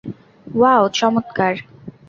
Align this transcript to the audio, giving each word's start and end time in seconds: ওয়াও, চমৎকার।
ওয়াও, 0.47 0.83
চমৎকার। 0.97 1.53